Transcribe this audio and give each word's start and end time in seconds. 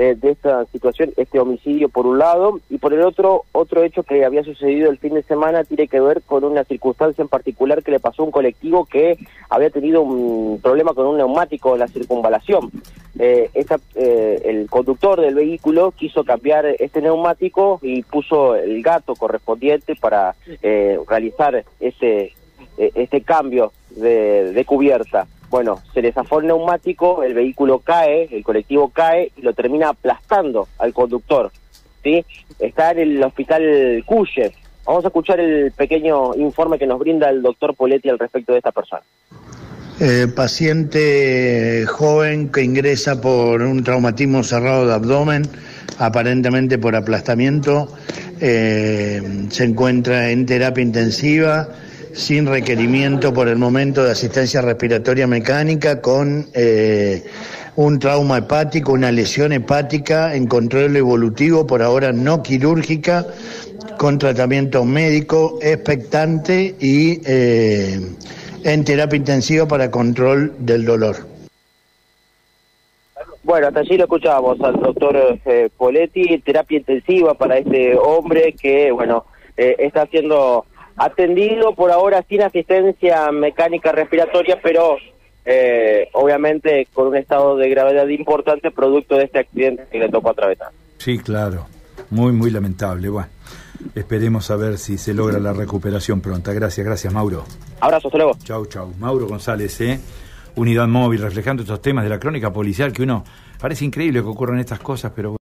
eh, 0.00 0.16
de 0.18 0.30
esta 0.30 0.64
situación, 0.72 1.12
este 1.18 1.38
homicidio 1.38 1.90
por 1.90 2.06
un 2.06 2.18
lado, 2.18 2.58
y 2.70 2.78
por 2.78 2.94
el 2.94 3.02
otro, 3.02 3.44
otro 3.52 3.82
hecho 3.82 4.02
que 4.02 4.24
había 4.24 4.42
sucedido 4.42 4.88
el 4.88 4.96
fin 4.96 5.12
de 5.12 5.22
semana 5.22 5.62
tiene 5.64 5.88
que 5.88 6.00
ver 6.00 6.22
con 6.22 6.42
una 6.42 6.64
circunstancia 6.64 7.20
en 7.20 7.28
particular 7.28 7.82
que 7.82 7.90
le 7.90 8.00
pasó 8.00 8.22
a 8.22 8.24
un 8.24 8.30
colectivo 8.30 8.86
que 8.86 9.18
había 9.50 9.68
tenido 9.68 10.00
un 10.00 10.58
problema 10.62 10.94
con 10.94 11.06
un 11.06 11.18
neumático 11.18 11.74
en 11.74 11.80
la 11.80 11.88
circunvalación. 11.88 12.70
Eh, 13.18 13.50
eh, 13.52 14.42
el 14.42 14.70
conductor 14.70 15.20
del 15.20 15.34
vehículo 15.34 15.90
quiso 15.90 16.24
cambiar 16.24 16.64
este 16.78 17.02
neumático 17.02 17.78
y 17.82 18.02
puso 18.02 18.56
el 18.56 18.82
gato 18.82 19.14
correspondiente 19.14 19.96
para 19.96 20.34
realizar 20.62 21.62
ese, 21.78 22.32
este 22.78 23.20
cambio 23.20 23.70
de 23.90 24.64
cubierta. 24.66 25.26
Bueno, 25.50 25.82
se 25.92 26.00
le 26.00 26.12
zafó 26.12 26.38
el 26.38 26.46
neumático, 26.46 27.24
el 27.24 27.34
vehículo 27.34 27.80
cae, 27.80 28.28
el 28.30 28.44
colectivo 28.44 28.88
cae 28.88 29.32
y 29.36 29.42
lo 29.42 29.52
termina 29.52 29.88
aplastando 29.88 30.68
al 30.78 30.94
conductor. 30.94 31.50
¿sí? 32.04 32.24
Está 32.60 32.92
en 32.92 32.98
el 33.00 33.24
hospital 33.24 34.02
Cuye. 34.06 34.52
Vamos 34.86 35.04
a 35.04 35.08
escuchar 35.08 35.40
el 35.40 35.72
pequeño 35.72 36.34
informe 36.36 36.78
que 36.78 36.86
nos 36.86 37.00
brinda 37.00 37.28
el 37.28 37.42
doctor 37.42 37.74
Poletti 37.74 38.08
al 38.08 38.18
respecto 38.18 38.52
de 38.52 38.58
esta 38.58 38.70
persona. 38.70 39.02
Eh, 39.98 40.28
paciente 40.34 41.84
joven 41.86 42.50
que 42.50 42.62
ingresa 42.62 43.20
por 43.20 43.60
un 43.60 43.84
traumatismo 43.84 44.42
cerrado 44.44 44.86
de 44.86 44.94
abdomen, 44.94 45.42
aparentemente 45.98 46.78
por 46.78 46.96
aplastamiento, 46.96 47.92
eh, 48.40 49.20
se 49.50 49.64
encuentra 49.64 50.30
en 50.30 50.46
terapia 50.46 50.82
intensiva 50.82 51.68
sin 52.12 52.46
requerimiento 52.46 53.32
por 53.32 53.48
el 53.48 53.56
momento 53.56 54.04
de 54.04 54.12
asistencia 54.12 54.60
respiratoria 54.60 55.26
mecánica 55.26 56.00
con 56.00 56.46
eh, 56.54 57.24
un 57.76 57.98
trauma 57.98 58.38
hepático, 58.38 58.92
una 58.92 59.12
lesión 59.12 59.52
hepática 59.52 60.34
en 60.34 60.46
control 60.46 60.96
evolutivo, 60.96 61.66
por 61.66 61.82
ahora 61.82 62.12
no 62.12 62.42
quirúrgica, 62.42 63.26
con 63.98 64.18
tratamiento 64.18 64.84
médico 64.84 65.58
expectante 65.62 66.74
y 66.80 67.20
eh, 67.26 68.00
en 68.64 68.84
terapia 68.84 69.16
intensiva 69.16 69.66
para 69.66 69.90
control 69.90 70.54
del 70.58 70.84
dolor. 70.84 71.16
Bueno, 73.42 73.68
hasta 73.68 73.80
allí 73.80 73.96
lo 73.96 74.04
escuchábamos 74.04 74.60
al 74.60 74.80
doctor 74.80 75.38
eh, 75.44 75.70
Poletti, 75.76 76.38
terapia 76.38 76.78
intensiva 76.78 77.34
para 77.34 77.58
este 77.58 77.96
hombre 77.96 78.54
que, 78.60 78.92
bueno, 78.92 79.24
está 79.56 80.02
haciendo 80.02 80.64
atendido 81.00 81.74
por 81.74 81.90
ahora 81.90 82.22
sin 82.28 82.42
asistencia 82.42 83.32
mecánica 83.32 83.90
respiratoria, 83.90 84.60
pero 84.62 84.98
eh, 85.46 86.08
obviamente 86.12 86.86
con 86.92 87.08
un 87.08 87.16
estado 87.16 87.56
de 87.56 87.70
gravedad 87.70 88.06
importante 88.08 88.70
producto 88.70 89.16
de 89.16 89.24
este 89.24 89.38
accidente 89.38 89.86
que 89.90 89.98
le 89.98 90.10
tocó 90.10 90.30
atravesar. 90.30 90.68
Sí, 90.98 91.18
claro, 91.18 91.66
muy, 92.10 92.32
muy 92.32 92.50
lamentable. 92.50 93.08
Bueno, 93.08 93.30
esperemos 93.94 94.50
a 94.50 94.56
ver 94.56 94.76
si 94.76 94.98
se 94.98 95.14
logra 95.14 95.38
la 95.38 95.54
recuperación 95.54 96.20
pronta. 96.20 96.52
Gracias, 96.52 96.86
gracias 96.86 97.10
Mauro. 97.14 97.44
Abrazo, 97.80 98.08
hasta 98.08 98.18
luego. 98.18 98.32
Chau, 98.44 98.66
chau. 98.66 98.92
Mauro 98.98 99.26
González, 99.26 99.80
¿eh? 99.80 99.98
Unidad 100.56 100.86
móvil, 100.86 101.22
reflejando 101.22 101.62
estos 101.62 101.80
temas 101.80 102.04
de 102.04 102.10
la 102.10 102.20
crónica 102.20 102.52
policial 102.52 102.92
que 102.92 103.04
uno 103.04 103.24
parece 103.58 103.86
increíble 103.86 104.20
que 104.20 104.28
ocurran 104.28 104.58
estas 104.58 104.80
cosas, 104.80 105.12
pero... 105.16 105.36